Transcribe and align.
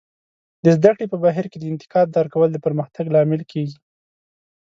د 0.63 0.65
زده 0.77 0.91
کړې 0.95 1.07
په 1.09 1.17
بهیر 1.23 1.45
کې 1.51 1.57
د 1.59 1.65
انتقاد 1.73 2.07
درک 2.15 2.31
کول 2.33 2.49
د 2.53 2.57
پرمختګ 2.65 3.05
لامل 3.15 3.41
کیږي. 3.51 3.77